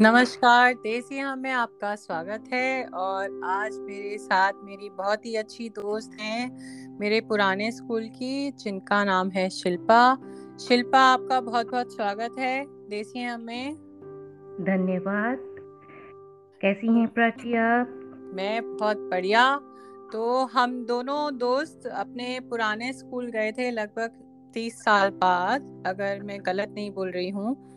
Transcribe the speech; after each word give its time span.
नमस्कार 0.00 0.74
देसी 0.74 1.18
हम 1.18 1.38
में 1.38 1.50
आपका 1.50 1.94
स्वागत 1.94 2.44
है 2.52 2.84
और 2.84 3.40
आज 3.44 3.78
मेरे 3.78 4.18
साथ 4.18 4.52
मेरी 4.64 4.90
बहुत 4.90 5.26
ही 5.26 5.36
अच्छी 5.36 5.68
दोस्त 5.68 6.10
हैं 6.20 6.50
मेरे 6.98 7.20
पुराने 7.20 7.72
स्कूल 7.72 8.08
की 8.08 8.50
जिनका 8.50 9.04
नाम 9.04 9.30
है 9.30 9.50
शिल्पा। 9.50 10.18
शिल्पा 10.60 10.98
आपका 10.98 11.40
बहुत 11.40 11.70
बहुत 11.70 11.92
स्वागत 11.92 12.34
है 12.38 12.66
देसी 12.88 13.22
हम 13.22 13.40
में। 13.40 13.74
धन्यवाद। 14.60 15.38
कैसी 16.60 16.98
हैं 16.98 17.08
प्राची 17.08 17.56
आप? 17.56 17.86
मैं 18.34 18.76
बहुत 18.76 18.96
बढ़िया। 18.96 19.56
तो 20.12 20.44
हम 20.44 20.86
दोनों 20.86 21.38
दोस्त 21.38 21.86
अपने 21.86 22.40
पुराने 22.40 22.92
स्कूल 22.92 23.26
गए 23.26 23.52
थे 23.52 23.70
लगभग 23.70 24.10
तीस 24.54 24.80
साल 24.80 25.10
बाद 25.10 25.84
अगर 25.86 26.22
मैं 26.22 26.38
गलत 26.46 26.68
नहीं 26.68 26.90
बोल 26.90 27.10
रही 27.10 27.30
हूँ। 27.30 27.69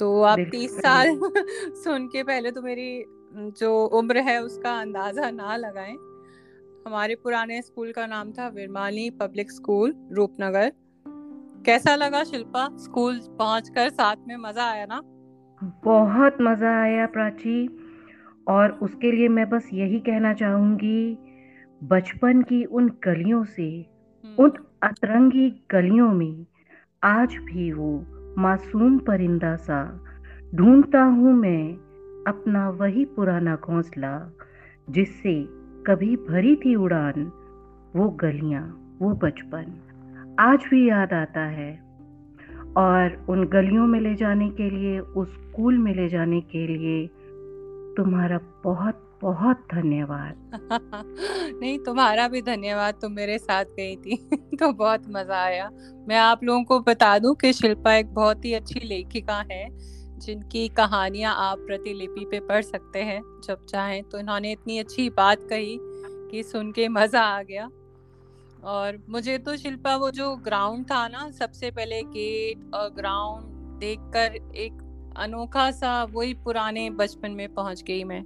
तो 0.00 0.22
आप 0.22 0.38
तीस 0.38 0.76
साल 0.78 1.20
सुन 1.74 2.06
के 2.06 2.22
पहले 2.22 2.50
तो 2.50 2.62
मेरी 2.62 3.04
जो 3.34 3.86
उम्र 3.86 4.18
है 4.18 4.42
उसका 4.42 4.80
अंदाज़ा 4.80 5.30
ना 5.30 5.56
लगाएँ। 5.56 5.94
हमारे 6.86 7.14
पुराने 7.14 7.62
स्कूल 7.62 7.92
का 7.92 8.06
नाम 8.06 8.32
था 8.32 8.48
विरमाली 8.48 9.10
पब्लिक 9.10 9.50
स्कूल 9.50 9.94
रूपनगर। 10.12 10.72
कैसा 11.66 11.94
लगा 11.94 12.24
शिल्पा? 12.24 12.68
स्कूल 12.76 13.18
पहुंचकर 13.18 13.88
साथ 13.88 14.16
में 14.28 14.36
मज़ा 14.36 14.70
आया 14.70 14.86
ना? 14.86 15.00
बहुत 15.84 16.36
मज़ा 16.40 16.82
आया 16.82 17.06
प्राची। 17.06 17.68
और 18.48 18.70
उसके 18.70 19.12
लिए 19.12 19.28
मैं 19.28 19.48
बस 19.50 19.68
यही 19.72 20.00
कहना 20.00 20.32
चाहूँगी 20.34 21.18
बचपन 21.84 22.42
की 22.42 22.64
उन 22.64 22.88
गलियों 23.04 23.44
से 23.44 23.86
हम्म। 24.24 24.44
उन 24.44 24.50
अतरंगी 24.82 25.50
गलियों 25.70 26.12
में 26.12 26.46
आज 27.04 27.34
भी 27.34 27.72
वो 27.72 28.19
मासूम 28.38 28.98
परिंदा 28.98 29.56
सा। 29.56 30.04
ढूंढता 30.54 31.02
हूँ 31.02 31.34
मैं 31.34 31.74
अपना 32.26 32.70
वही 32.70 33.04
पुराना 33.04 33.56
घोंसला, 33.56 34.34
जिससे 34.90 35.48
कभी 35.86 36.16
भरी 36.16 36.56
थी 36.56 36.74
उड़ान, 36.74 37.32
वो 37.96 38.08
गलियाँ, 38.08 38.96
वो 39.02 39.14
बचपन, 39.14 39.64
आज 40.38 40.64
भी 40.70 40.88
याद 40.88 41.12
आता 41.12 41.40
है। 41.40 41.80
और 42.76 43.26
उन 43.28 43.44
गलियों 43.44 43.86
में 43.86 44.00
ले 44.00 44.14
जाने 44.14 44.50
के 44.50 44.70
लिए, 44.70 44.98
उस 44.98 45.28
स्कूल 45.28 45.78
में 45.78 45.94
ले 45.94 46.08
जाने 46.08 46.40
के 46.40 46.66
लिए 46.66 47.06
तुम्हारा 47.96 48.40
बहुत 48.64 49.09
बहुत 49.22 49.56
धन्यवाद। 49.74 50.36
नहीं, 51.60 51.78
तुम्हारा 51.78 52.28
भी 52.28 52.42
धन्यवाद, 52.42 52.94
तुम 52.94 53.12
मेरे 53.12 53.38
साथ 53.38 53.64
गई 53.64 53.96
थी। 53.96 54.16
तो 54.60 54.72
बहुत 54.72 55.02
मज़ा 55.08 55.42
आया। 55.42 55.70
मैं 56.08 56.16
आप 56.16 56.44
लोगों 56.44 56.64
को 56.64 56.80
बता 56.80 57.18
दूँ 57.18 57.34
कि 57.34 57.52
शिल्पा 57.52 57.94
एक 57.94 58.14
बहुत 58.14 58.44
ही 58.44 58.54
अच्छी 58.54 58.80
लेखिका 58.80 59.44
है, 59.52 59.68
जिनकी 60.18 60.68
कहानियाँ 60.68 61.34
आप 61.38 61.58
प्रतिलिपि 61.58 62.24
पे 62.24 62.40
पढ़ 62.40 62.62
सकते 62.62 63.02
हैं, 63.02 63.40
जब 63.44 63.64
चाहें। 63.64 64.02
तो 64.04 64.18
इन्होंने 64.18 64.52
इतनी 64.52 64.78
अच्छी 64.78 65.10
बात 65.10 65.38
कही 65.42 65.78
कि 66.30 66.42
सुन 66.42 66.72
के 66.72 66.88
मज़ा 66.88 67.22
आ 67.22 67.42
गया। 67.42 67.70
और 68.64 68.98
मुझे 69.10 69.38
तो 69.38 69.56
शिल्पा, 69.56 69.96
वो 69.96 70.10
जो 70.10 70.36
ग्राउंड 70.36 70.84
था 70.84 71.08
ना, 71.08 71.30
सबसे 71.30 71.70
पहले 71.70 72.02
गेट 72.02 72.74
और 72.74 72.90
ग्राउंड 72.90 73.44
देखकर 73.80 74.54
एक 74.56 74.72
अनोखा 75.16 75.70
सा, 75.70 76.04
वही 76.04 76.34
पुराने 76.34 76.90
बचपन 76.90 77.30
में 77.30 77.54
पहुँच 77.54 77.82
गई 77.82 78.04
मैं। 78.04 78.24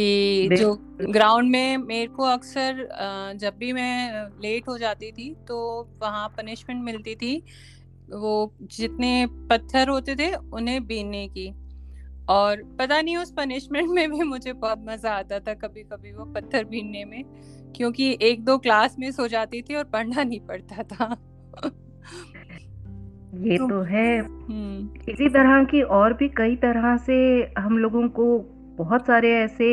कि 0.00 0.56
जो 0.56 0.74
ग्राउंड 1.10 1.50
में 1.50 1.76
मेरे 1.76 2.06
को 2.06 2.22
अक्सर 2.22 2.88
जब 3.36 3.54
भी 3.58 3.72
मैं 3.72 4.26
लेट 4.42 4.68
हो 4.68 4.78
जाती 4.78 5.12
थी 5.12 5.36
तो 5.48 5.88
वहाँ 6.02 6.28
पनिशमेंट 6.28 6.84
मिलती 6.84 7.14
थी 7.14 7.42
वो 8.10 8.54
जितने 8.62 9.26
पत्थर 9.30 9.88
होते 9.88 10.14
थे 10.14 10.34
उन्हें 10.34 10.86
बीनने 10.86 11.28
की। 11.28 11.54
और 12.28 12.76
पता 12.78 13.00
नहीं 13.02 13.16
उस 13.16 13.32
पनिशमेंट 13.32 13.88
में 13.88 14.10
भी 14.10 14.22
मुझे 14.22 14.52
बहुत 14.52 14.84
मज़ा 14.88 15.10
आता 15.10 15.38
था 15.38 15.54
कभी 15.54 15.82
कभी 15.82 16.12
वो 16.12 16.24
पत्थर 16.24 16.64
बीनने 16.64 17.04
में 17.04 17.24
क्योंकि 17.76 18.18
एक 18.22 18.44
दो 18.44 18.58
क्लास 18.58 18.96
मिस 18.98 19.20
हो 19.20 19.28
जाती 19.28 19.62
थी 19.62 19.74
और 19.74 19.84
पढ़ना 19.84 20.22
नहीं 20.22 20.40
पड़ता 20.40 20.82
था। 20.82 21.16
ये 23.34 23.58
तो, 23.58 23.68
तो 23.68 23.82
है। 23.82 24.20
हम्म। 24.20 25.00
इसी 25.08 25.28
तरह 25.28 25.64
की 25.64 25.82
और 25.82 26.12
भी 26.12 26.28
कई 26.28 26.56
तरह 26.56 26.96
से 26.96 27.14
हम 27.58 27.78
लोगों 27.78 28.08
को 28.08 28.56
बहुत 28.80 29.06
सारे 29.06 29.32
ऐसे 29.36 29.70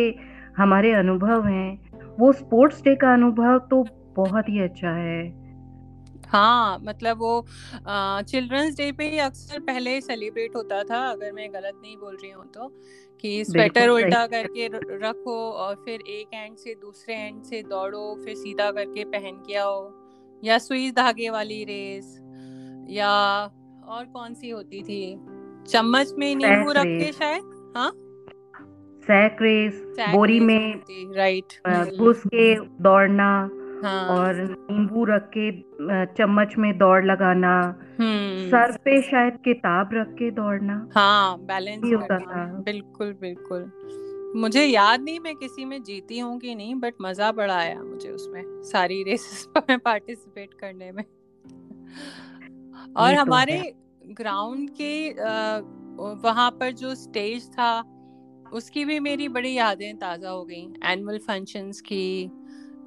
हमारे 0.58 0.92
अनुभव 0.94 1.46
हैं। 1.48 2.16
वो 2.20 2.32
स्पोर्ट्स 2.34 2.82
डे 2.82 2.96
का 2.96 3.14
अनुभव 3.14 3.58
तो 3.72 3.84
बहुत 4.16 4.50
ही 4.50 4.60
अच्छा 4.60 4.92
है। 4.92 5.48
हाँ 6.26 6.80
मतलब 6.80 7.18
वो 7.18 7.46
चिल्ड्रंस 8.22 8.78
डे 8.78 8.92
पे 8.92 9.10
ही 9.10 9.18
अक्सर 9.18 9.60
पहले 9.60 10.00
सेलिब्रेट 10.02 10.56
होता 10.56 10.84
था 10.84 11.00
अगर 11.10 11.32
मैं 11.32 11.50
गलत 11.54 11.80
नहीं 11.82 11.96
बोल 11.98 12.16
रही 12.16 12.32
हूँ 12.32 12.46
तो 12.46 12.68
कि 13.24 13.44
स्वेटर 13.46 13.90
उल्टा 13.90 14.26
करके 14.28 14.68
रखो 15.00 15.38
और 15.52 15.76
फिर 15.86 16.02
एक 16.10 16.34
एंड 16.34 16.58
से 16.58 16.74
दूसरे 16.82 17.16
एंड 17.16 17.42
से 17.44 17.62
दौड़ो 17.64 18.04
फिर 18.26 18.36
सीधा 18.36 18.70
करके 18.72 19.04
पहन 19.06 19.38
के 19.48 19.56
आओ 19.56 19.80
या 20.44 20.58
सुई 20.58 20.92
धागे 20.92 21.30
वाली 21.30 21.64
रेस 21.64 22.18
या 22.90 23.14
और 23.88 24.06
कौन 24.14 24.34
सी 24.34 24.50
होती 24.50 24.82
थी? 24.84 25.02
चम्मच 25.70 26.14
में 26.18 26.36
नींबू 26.36 26.72
रख 26.72 26.86
के 26.86 27.12
शायद? 27.12 27.74
हाँ? 27.78 27.92
सैक 29.08 29.38
रेस 29.42 29.82
बोरी 30.00 30.40
में 30.40 30.82
राइट 31.16 31.54
घुस 31.98 32.24
के 32.28 32.54
दौड़ना 32.84 33.30
हाँ. 33.84 34.08
और 34.10 34.36
नींबू 34.72 35.04
रख 35.06 35.30
के 35.38 35.52
चम्मच 36.14 36.54
में 36.58 36.78
दौड़ 36.78 37.04
लगाना। 37.06 37.54
हम्म। 38.00 38.48
सर 38.50 38.72
पे 38.86 39.02
शायद 39.02 39.38
किताब 39.46 39.90
रख 39.94 40.14
के 40.14 40.30
दौड़ना। 40.32 40.78
हाँ 40.96 41.38
बैलेंस 41.42 41.84
होता 41.84 42.18
था। 42.20 42.46
बिल्कुल 42.66 43.14
बिल्कुल। 43.22 43.72
मुझे 44.36 44.64
याद 44.66 45.02
नहीं 45.02 45.20
मैं 45.20 45.36
किसी 45.36 45.66
में 45.66 45.82
जीती 45.84 46.20
हूँ 46.20 46.38
कि 46.40 46.56
नहीं 46.56 46.76
बट 46.76 46.94
मज़ा 47.02 47.32
बड़ा 47.32 47.56
आया 47.56 47.82
मुझे 47.84 48.10
उसमें 48.10 48.44
सारी 48.64 49.02
रेसेस 49.04 49.48
में 49.70 49.78
पार्टिसिपेट 49.80 50.54
करने 50.54 50.92
में। 50.92 51.04
और 52.96 53.14
तो 53.16 53.22
हमारे 53.22 53.62
ग्राउंड 54.18 54.70
के 54.82 55.10
वहाँ 56.24 56.50
पर 56.52 56.72
जो 56.72 56.96
स्टेज 56.96 57.48
था 57.54 57.72
उसकी 58.54 58.86
भी 58.86 59.00
मेरी 59.00 59.28
बड़ी 59.28 59.54
यादें 59.54 59.96
ताज़ा 59.98 60.30
हो 60.30 60.44
गई। 60.44 60.74
एनुअल 60.86 61.18
फ़ंक्शंस 61.18 61.82
की 61.82 62.32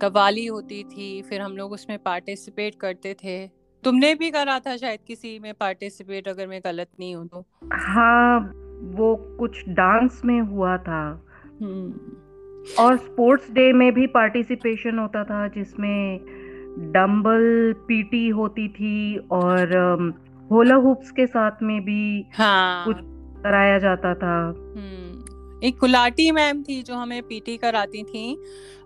कवाली 0.03 0.47
होती 0.47 0.85
थी 0.85 1.23
फिर 1.23 1.41
हम 1.41 1.57
लोग 1.57 1.73
उसमें 1.73 1.99
पार्टिसिपेट 1.99 2.75
करते 2.75 3.15
थे। 3.15 3.47
तुमने 3.85 4.15
भी 4.15 4.31
करा 4.31 4.59
था 4.59 4.77
शायद 4.77 5.01
किसी 5.07 5.39
में 5.39 5.55
पार्टिसिपेट 5.55 6.29
अगर 6.29 6.47
मैं 6.47 6.61
गलत 6.65 6.89
नहीं 7.01 7.15
हूँ 7.15 7.29
तो? 7.29 7.47
हाँ 7.73 8.41
वो 8.83 9.37
कुछ 9.39 9.69
डांस 9.69 10.23
में 10.25 10.41
हुआ 10.41 10.77
था। 10.77 11.27
हम्म। 11.63 11.93
और 12.85 12.97
स्पोर्ट्स 12.97 13.51
डे 13.51 13.73
में 13.73 13.95
भी 13.95 14.07
पार्टिसिपेशन 14.07 14.99
होता 14.99 15.25
था 15.25 15.49
जिसमें 15.49 16.19
डंबल 16.79 17.75
पीटी 17.89 18.29
होती 18.29 18.69
थी 18.69 19.17
और 19.17 19.77
होला 20.51 20.75
हुप्स 20.75 21.11
के 21.11 21.27
साथ 21.27 21.63
में 21.63 21.81
भी 21.81 22.27
हाँ। 22.35 22.85
कुछ 22.85 22.97
कराया 23.43 23.79
जाता 23.79 24.15
था। 24.15 24.47
हम्म। 24.47 25.10
एक 25.65 25.79
कुलाटी 25.79 26.31
मैम 26.31 26.63
थी 26.63 26.83
जो 26.83 26.95
हमें 26.95 27.23
पीटी 27.23 27.57
कराती 27.57 28.03
थी 28.03 28.39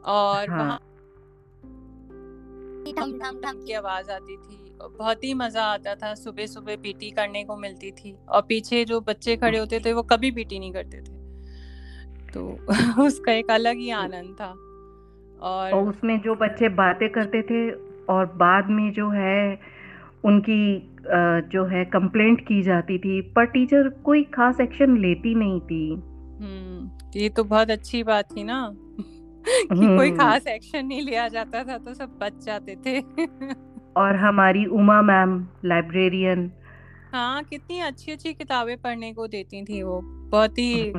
और 0.04 0.50
हाँ. 0.50 0.78
की 2.86 3.72
आवाज़ 3.72 4.10
आती 4.10 4.36
थी। 4.36 4.78
बहुत 4.98 5.24
ही 5.24 5.34
मज़ा 5.34 5.62
आता 5.62 5.94
था 5.94 6.14
सुबह 6.14 6.46
सुबह 6.46 6.76
पीटी 6.76 7.10
करने 7.10 7.44
को 7.44 7.56
मिलती 7.56 7.90
थी 7.90 8.16
और 8.28 8.42
पीछे 8.42 8.84
जो 8.84 9.00
बच्चे 9.00 9.36
खड़े 9.36 9.58
होते 9.58 9.80
थे 9.80 9.92
वो 9.92 10.02
कभी 10.02 10.30
पीटी 10.30 10.58
नहीं 10.58 10.72
करते 10.72 10.96
थे। 10.96 11.24
तो 12.32 12.58
उसका 13.02 13.32
एक 13.32 13.50
अलग 13.50 13.76
ही 13.76 13.90
आनंद 13.90 14.36
था 14.40 14.50
और, 15.40 15.72
और 15.72 15.88
उसमें 15.88 16.20
जो 16.20 16.34
बच्चे 16.34 16.68
बातें 16.68 17.08
करते 17.08 17.42
थे 17.42 17.70
और 18.04 18.26
बाद 18.26 18.70
में 18.70 18.92
जो 18.92 19.10
है 19.10 19.60
उनकी 20.24 20.90
जो 21.48 21.64
है 21.64 21.84
कंप्लेंट 21.84 22.40
की 22.40 22.62
जाती 22.62 22.98
थी 22.98 23.20
पर 23.20 23.44
टीचर 23.44 23.88
कोई 23.88 24.22
खास 24.22 24.60
एक्शन 24.60 24.96
लेती 24.96 25.34
नहीं 25.34 25.60
थी। 25.60 26.13
हम्म 26.40 26.90
ये 27.16 27.28
तो 27.28 27.44
बहुत 27.44 27.70
अच्छी 27.70 28.02
बात 28.02 28.36
थी 28.36 28.44
ना। 28.44 28.74
कि 29.48 29.96
कोई 29.96 30.08
हम्म। 30.08 30.18
खास 30.18 30.46
एक्शन 30.46 30.86
नहीं 30.86 31.02
लिया 31.02 31.28
जाता 31.28 31.64
था 31.64 31.78
तो 31.78 31.94
सब 31.94 32.18
बच 32.22 32.44
जाते 32.44 32.76
थे। 32.76 33.00
और 33.96 34.16
हमारी 34.16 34.64
उमा 34.64 35.02
मैम 35.02 35.48
लाइब्रेरियन 35.64 36.52
हाँ 37.12 37.42
कितनी 37.42 37.80
अच्छी 37.80 38.12
अच्छी 38.12 38.32
किताबें 38.32 38.76
पढ़ने 38.82 39.12
को 39.12 39.26
देती 39.26 39.64
थी 39.64 39.82
वो। 39.82 40.00
बहुत 40.04 40.58
ही 40.58 40.92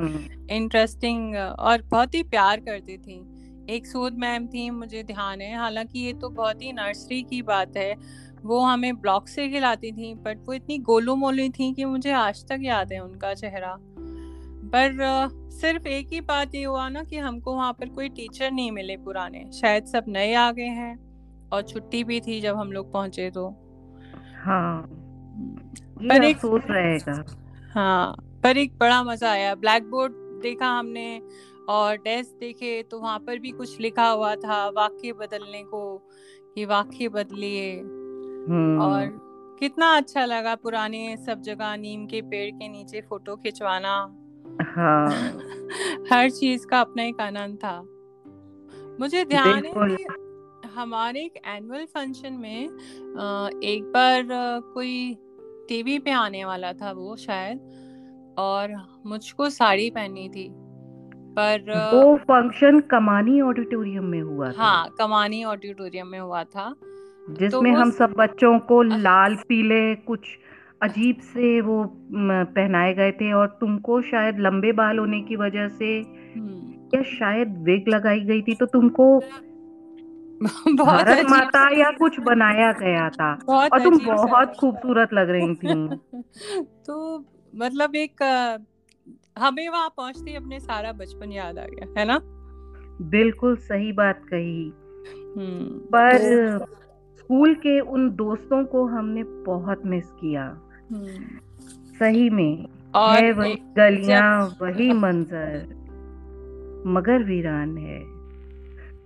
इंटरेस्टिंग 0.55 1.35
हम्म। 1.35 1.53
और 1.53 1.81
बहुत 1.81 2.15
ही 2.15 2.23
प्यार 2.23 2.59
करती 2.59 2.97
थी। 2.97 3.35
एक 3.69 3.87
सूद 3.87 4.13
मैम 4.13 4.47
थी 4.47 4.69
मुझे 4.69 5.03
ध्यान 5.03 5.41
है। 5.41 5.57
हालाँकि 5.57 5.99
ये 5.99 6.13
तो 6.13 6.29
बहुत 6.29 6.61
ही 6.61 6.71
नर्सरी 6.73 7.23
की 7.23 7.41
बात 7.41 7.77
है। 7.77 7.95
वो 8.43 8.59
हमें 8.59 9.01
ब्लॉक 9.01 9.27
से 9.27 9.49
खिलाती 9.49 9.91
थी 9.91 10.13
बट 10.15 10.37
वो 10.47 10.53
इतनी 10.53 10.77
गोलू 10.77 11.15
मोली 11.15 11.49
थी 11.49 11.73
कि 11.73 11.85
मुझे 11.85 12.11
आज 12.11 12.43
तक 12.43 12.59
याद 12.61 12.93
है 12.93 12.99
उनका 12.99 13.33
चेहरा। 13.33 13.77
पर 14.65 15.29
सिर्फ़ 15.51 15.88
एक 15.88 16.07
ही 16.13 16.19
बात 16.21 16.56
ये 16.56 16.63
हुआ 16.63 16.88
ना 16.89 17.03
कि 17.03 17.17
हमको 17.17 17.56
वहाँ 17.56 17.73
पर 17.73 17.89
कोई 17.89 18.09
टीचर 18.09 18.51
नहीं 18.51 18.71
मिले 18.71 18.97
पुराने। 18.97 19.45
शायद 19.53 19.85
सब 19.85 20.06
नए 20.07 20.33
आ 20.33 20.51
गए 20.51 20.63
हैं 20.63 21.50
और 21.53 21.62
छुट्टी 21.62 22.03
भी 22.03 22.19
थी 22.21 22.39
जब 22.41 22.56
हम 22.56 22.71
लोग 22.71 22.91
पहुँचे 22.94 23.29
तो। 23.31 23.47
हाँ। 24.45 24.81
पर 26.01 26.23
एक 26.23 26.38
रहेगा 26.45 27.23
हाँ 27.73 28.15
पर 28.44 28.57
एक 28.57 28.77
बड़ा 28.77 29.03
मज़ा 29.03 29.31
आया। 29.31 29.53
ब्लैक 29.56 29.83
बोर्ड 29.83 30.13
देखा 30.41 30.68
हमने 30.69 31.21
और 31.69 31.95
डेस्क 31.97 32.38
देखे 32.39 32.81
तो 32.83 33.00
वहाँ 33.00 33.19
पर 33.19 33.39
भी 33.39 33.51
कुछ 33.51 33.79
लिखा 33.79 34.07
हुआ 34.07 34.35
था 34.35 34.68
वाक्य 34.69 35.13
बदलने 35.13 35.63
को 35.63 35.97
कि 36.56 36.65
वाक्य 36.65 37.09
बदलिए। 37.09 37.75
और 37.77 39.03
हम्म। 39.03 39.57
कितना 39.59 39.95
अच्छा 39.97 40.25
लगा 40.25 40.56
पुराने 40.56 41.15
सब 41.18 41.41
जगह 41.41 41.75
नीम 41.77 42.06
के 42.06 42.21
पेड़ 42.21 42.50
के 42.51 42.68
नीचे 42.68 43.01
फ़ोटो 43.01 43.35
खिंचवाना। 43.35 43.95
हाँ। 44.62 45.10
हर 46.12 46.30
चीज़ 46.30 46.66
का 46.68 46.80
अपना 46.81 47.04
एक 47.04 47.22
आनंद 47.22 47.57
था। 47.57 47.80
मुझे 49.00 49.24
ध्यान 49.25 49.66
है 49.66 49.74
कि 49.75 50.06
हमारे 50.75 51.22
एक 51.22 51.42
एनुअल 51.48 51.86
फ़ंक्शन 51.86 52.34
में 52.34 52.63
एक 53.63 53.92
बार 53.94 54.28
कोई 54.74 55.13
टीवी 55.69 55.98
पे 56.00 56.12
आने 56.12 56.46
वाला 56.46 56.74
था 56.74 56.92
वो 56.92 57.16
शायद 57.16 58.36
और 58.38 58.75
मुझको 59.06 59.50
साड़ी 59.50 59.90
पहननी 59.90 60.30
थी। 60.30 60.48
पर 61.38 61.92
वो 61.94 62.16
फ़ंक्शन 62.18 62.80
कमानी 62.80 63.40
ऑडिटोरियम 63.42 64.06
में 64.06 64.22
हुआ 64.22 64.52
था। 64.52 64.63
हाँ 64.63 64.90
कमानी 64.90 65.44
ऑडिटोरियम 65.44 66.07
में 66.07 66.19
हुआ 66.19 66.44
था। 66.44 66.69
तो 66.72 67.34
जिसमें 67.34 67.72
वो 67.72 67.78
हम 67.78 67.92
सब 67.92 68.13
बच्चों 68.18 68.60
को 68.60 68.81
लाल 68.81 69.36
पीले 69.36 69.96
कुछ 69.96 70.19
अजीब 70.81 71.18
से 71.19 71.62
वो 71.62 71.83
पहनाए 72.56 72.94
गए 72.94 73.12
थे 73.12 73.33
और 73.33 73.48
तुमको 73.48 74.01
शायद 74.01 74.39
लंबे 74.39 74.72
बाल 74.72 75.00
होने 75.00 75.22
की 75.22 75.36
वजह 75.36 75.68
से 75.68 76.00
हम्म, 76.38 76.74
या 76.95 77.01
शायद 77.04 77.57
विग 77.57 77.88
लगाई 77.88 78.19
गई 78.19 78.42
थी 78.42 78.56
तो 78.56 78.66
तुमको 78.66 79.19
बहुत 80.68 81.06
भारत 81.06 81.25
माता 81.30 81.80
या 81.80 81.92
कुछ 81.92 82.19
बनाया 82.19 82.72
गया 82.72 83.10
था? 83.10 83.39
और 83.50 83.83
तुम 83.83 84.00
बहुत 84.06 84.54
खूबसूरत 84.60 85.10
लग 85.13 85.30
रही 85.30 85.56
थी। 85.56 85.88
तो 86.86 87.25
मतलब 87.56 87.95
एक 87.95 88.24
हमें 89.39 89.69
वहाँ 89.69 89.89
पहुँचते 89.98 90.30
ही 90.30 90.36
अपने 90.38 90.60
सारा 90.60 90.92
बचपन 90.92 91.31
याद 91.31 91.57
आ 91.57 91.66
गया 91.66 92.00
है 92.00 92.06
ना? 92.07 92.19
बिल्कुल 93.01 93.56
सही 93.56 93.92
बात 93.92 94.21
कही। 94.25 94.74
हम्म। 95.38 95.80
पर 95.80 96.18
तो 96.60 96.66
स्कूल 97.25 97.54
के 97.54 97.80
उन 97.80 98.10
दोस्तों 98.10 98.66
को 98.66 98.86
हमने 98.86 99.24
बहुत 99.24 99.86
मिस 99.86 100.06
किया। 100.06 100.62
सही 102.00 102.30
में 102.30 102.68
और 102.95 103.18
है 103.18 103.31
वही 103.31 103.56
गलियाँ 103.77 104.57
वही 104.62 104.94
मंजर 104.94 105.66
मगर 106.88 107.24
वीरान 107.24 107.77
है। 107.77 108.00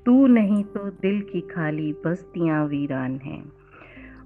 तू 0.06 0.28
नहीं 0.28 0.64
तो 0.64 0.90
दिल 0.90 1.22
की 1.22 1.42
खाली 1.42 1.94
बस्तियाँ 2.06 2.66
वीरान 2.66 3.16
हैं। 3.16 3.52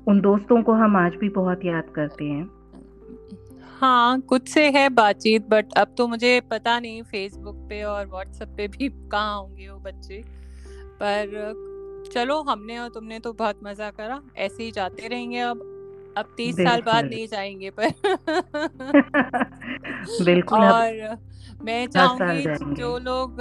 उन 0.07 0.21
दोस्तों 0.21 0.63
को 0.63 0.73
हम 0.73 0.95
आज 0.97 1.15
भी 1.15 1.29
बहुत 1.29 1.65
याद 1.65 1.83
करते 1.95 2.25
हैं। 2.25 2.49
हाँ 3.81 4.19
कुछ 4.21 4.47
से 4.47 4.69
है 4.69 4.89
बातचीत 4.89 5.47
बट 5.49 5.73
अब 5.77 5.95
तो 5.97 6.07
मुझे 6.07 6.41
पता 6.51 6.79
नहीं 6.79 7.03
फेसबुक 7.03 7.55
पे 7.55 7.83
और 7.83 8.05
व्हाट्सएप 8.05 8.49
पे 8.57 8.67
भी 8.67 8.89
कहाँ 8.89 9.39
होंगे 9.41 9.69
वो 9.69 9.79
बच्चे। 9.79 10.23
पर 11.03 11.53
चलो 12.05 12.41
हमने 12.41 12.79
और 12.79 12.89
तुमने 12.89 13.19
तो 13.19 13.33
बहुत 13.33 13.59
मज़ा 13.63 13.89
करा 13.89 14.21
ऐसे 14.37 14.63
ही 14.63 14.71
जाते 14.71 15.07
रहेंगे 15.07 15.39
अब। 15.39 15.69
अब 16.17 16.33
तीस 16.37 16.57
साल 16.57 16.81
बाद 16.81 17.05
नहीं 17.05 17.27
जाएँगे 17.27 17.69
पर। 17.69 17.85
बिल्कुल 20.25 20.59
और 20.59 21.17
मैं 21.63 21.87
चाहूँगी 21.87 22.75
जो 22.75 22.97
लोग 22.97 23.37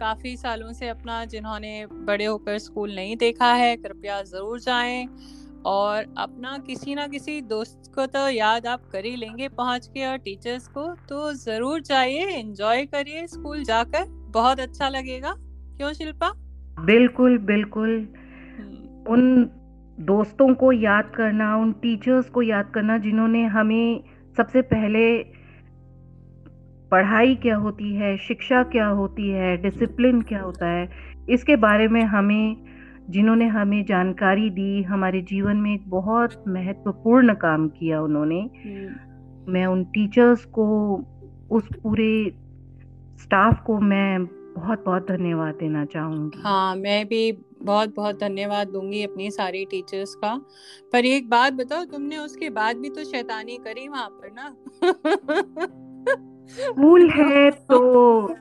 काफ़ी 0.00 0.36
सालों 0.36 0.72
से 0.72 0.88
अपना 0.88 1.24
जिन्होंने 1.24 1.86
बड़े 1.86 2.24
होकर 2.24 2.58
स्कूल 2.58 2.94
नहीं 2.94 3.16
देखा 3.16 3.54
है 3.54 3.76
कृपया 3.76 4.22
ज़रूर 4.22 4.60
जाएँ। 4.60 5.08
और 5.66 6.14
अपना 6.18 6.58
किसी 6.58 6.94
ना 6.94 7.06
किसी 7.06 7.40
दोस्त 7.40 7.92
को 7.94 8.06
तो 8.06 8.28
याद 8.28 8.66
आप 8.66 8.82
कर 8.92 9.04
ही 9.04 9.16
लेंगे 9.16 9.48
पहुँच 9.48 9.86
के 9.86 10.06
और 10.06 10.16
टीचर्स 10.16 10.68
को 10.68 10.96
तो 11.08 11.32
ज़रूर 11.32 11.80
जाइए 11.80 12.30
एंजॉय 12.30 12.86
करिए 12.86 13.26
स्कूल 13.26 13.64
जाकर। 13.64 14.04
बहुत 14.30 14.60
अच्छा 14.60 14.88
लगेगा। 14.88 15.34
क्यों 15.76 15.92
शिल्पा? 15.92 16.32
बिल्कुल 16.84 17.38
बिल्कुल। 17.38 17.90
हम्म, 17.90 19.12
उन 19.12 19.50
दोस्तों 20.00 20.54
को 20.54 20.72
याद 20.72 21.04
करना 21.04 21.56
उन 21.56 21.72
टीचर्स 21.72 22.28
को 22.28 22.42
याद 22.42 22.70
करना 22.74 22.98
जिन्होंने 22.98 23.44
हमें 23.44 24.04
सबसे 24.36 24.62
पहले 24.62 25.22
पढ़ाई 26.90 27.34
क्या 27.34 27.56
होती 27.56 27.94
है 27.94 28.16
शिक्षा 28.16 28.62
क्या 28.62 28.86
होती 28.86 29.28
है 29.30 29.56
डिसिप्लिन 29.56 30.22
क्या 30.22 30.40
होता 30.40 30.66
है 30.66 30.88
इसके 31.28 31.56
बारे 31.56 31.88
में 31.88 32.02
हमें 32.02 32.56
जिन्होंने 33.10 33.46
हमें 33.46 33.84
जानकारी 33.84 34.50
दी 34.50 34.82
हमारे 34.82 35.20
जीवन 35.20 35.56
में 35.56 35.74
एक 35.74 35.90
बहुत 35.90 36.44
महत्वपूर्ण 36.48 37.34
काम 37.34 37.68
किया 37.68 38.00
उन्होंने। 38.00 38.50
हम्म, 38.66 39.52
मैं 39.52 39.66
उन 39.66 39.84
टीचर्स 39.84 40.44
को 40.44 40.94
उस 41.50 41.68
पूरे 41.82 42.32
स्टाफ 43.18 43.62
को 43.62 43.80
मैं 43.80 44.18
बहुत 44.56 44.84
बहुत 44.84 45.06
धन्यवाद 45.08 45.54
देना 45.54 45.84
चाहूँगी। 45.84 46.40
हाँ 46.42 46.76
मैं 46.76 47.04
भी 47.06 47.32
बहुत 47.62 47.94
बहुत 47.94 48.18
धन्यवाद 48.20 48.68
दूँगी 48.68 49.02
अपनी 49.02 49.30
सारी 49.30 49.64
टीचर्स 49.64 50.14
का। 50.14 50.34
पर 50.92 51.04
एक 51.04 51.28
बात 51.30 51.52
बताओ 51.52 51.84
तुमने 51.84 52.18
उसके 52.18 52.50
बाद 52.50 52.76
भी 52.76 52.90
तो 52.90 53.04
शैतानी 53.04 53.56
करी 53.56 53.88
वहाँ 53.88 54.08
पर 54.12 54.32
ना? 54.32 54.54
स्कूल 56.56 57.08
है 57.10 57.50
तो 57.50 57.78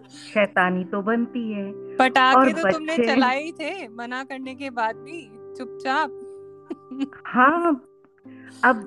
शैतानी 0.07 0.83
तो 0.83 1.01
बनती 1.01 1.51
है। 1.51 1.71
पटाखे 1.97 2.53
तो 2.53 2.71
तुमने 2.71 2.93
बच्चे 2.93 3.05
चलाए 3.05 3.43
ही 3.43 3.51
थे 3.51 3.87
मना 3.87 4.23
करने 4.23 4.55
के 4.55 4.69
बाद 4.69 4.95
भी 4.95 5.21
चुपचाप। 5.57 6.21
हाँ 7.25 7.73
अब 8.63 8.83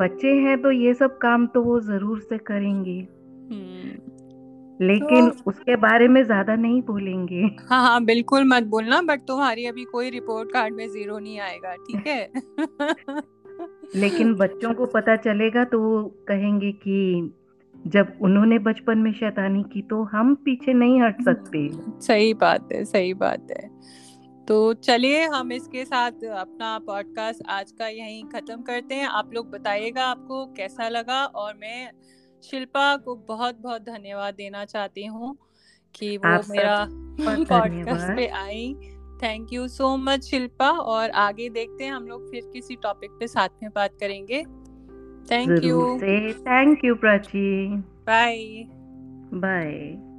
बच्चे 0.00 0.32
हैं 0.36 0.60
तो 0.62 0.70
ये 0.70 0.94
सब 0.94 1.16
काम 1.18 1.46
तो 1.46 1.62
वो 1.62 1.78
ज़रूर 1.80 2.20
से 2.20 2.38
करेंगे। 2.38 2.98
हम्म, 3.00 4.09
लेकिन 4.80 5.28
तो 5.30 5.42
उसके 5.46 5.76
बारे 5.76 6.06
में 6.08 6.22
ज़्यादा 6.24 6.54
नहीं 6.56 6.80
बोलेंगे। 6.82 7.42
हाँ 7.70 7.82
हाँ 7.82 8.04
बिल्कुल 8.04 8.44
मत 8.44 8.62
बोलना 8.66 9.00
बट 9.02 9.20
तुम्हारी 9.20 9.66
अभी 9.66 9.84
कोई 9.84 10.10
रिपोर्ट 10.10 10.52
कार्ड 10.52 10.74
में 10.74 10.88
ज़ीरो 10.88 11.18
नहीं 11.18 11.38
आएगा 11.40 11.74
ठीक 11.76 12.06
है? 12.06 12.30
लेकिन 13.96 14.34
बच्चों 14.34 14.72
को 14.74 14.86
पता 14.86 15.16
चलेगा 15.18 15.64
तो 15.64 15.80
वो 15.80 16.02
कहेंगे 16.28 16.70
कि 16.78 17.32
जब 17.86 18.12
उन्होंने 18.22 18.58
बचपन 18.60 18.98
में 18.98 19.12
शैतानी 19.12 19.62
की 19.62 19.82
तो 19.82 20.02
हम 20.04 20.34
पीछे 20.44 20.72
नहीं 20.72 21.00
हट 21.02 21.22
सकते। 21.22 21.68
सही 22.00 22.32
बात 22.34 22.68
है 22.72 22.84
सही 22.84 23.14
बात 23.14 23.46
है। 23.50 23.68
तो 24.48 24.72
चलिए 24.74 25.26
हम 25.26 25.52
इसके 25.52 25.84
साथ 25.84 26.24
अपना 26.26 26.78
पॉडकास्ट 26.78 27.42
आज 27.50 27.70
का 27.72 27.88
यहीं 27.88 28.22
खत्म 28.24 28.60
करते 28.62 28.94
हैं। 28.94 29.06
आप 29.08 29.30
लोग 29.34 29.50
बताइएगा 29.50 30.04
आपको 30.06 30.44
कैसा 30.56 30.88
लगा 30.88 31.24
और 31.24 31.54
मैं 31.54 31.90
शिल्पा 32.42 32.96
को 32.96 33.14
बहुत 33.14 33.60
बहुत 33.60 33.82
धन्यवाद 33.82 34.34
देना 34.34 34.64
चाहती 34.64 35.06
हूँ 35.06 35.36
कि 35.94 36.16
वो 36.16 36.52
मेरा 36.52 36.86
पॉडकास्ट 37.20 38.16
पे 38.16 38.26
आई। 38.26 38.74
Thank 39.22 39.52
you 39.52 39.68
so 39.68 39.96
much 39.96 40.24
Shilpa 40.24 40.70
और 40.70 41.10
आगे 41.10 41.48
देखते 41.48 41.84
हैं 41.84 41.92
हम 41.92 42.08
लोग 42.08 42.30
फिर 42.30 42.50
किसी 42.52 42.76
टॉपिक 42.76 43.10
पे 43.10 43.26
साथ 43.26 43.48
में 43.62 43.70
बात 43.74 43.90
करेंगे। 44.00 44.42
Thank 45.30 45.64
you 45.64 45.98
thank 46.32 46.84
you 46.84 46.94
Prachi. 46.94 47.76
Bye 47.76 48.36
bye 49.34 50.09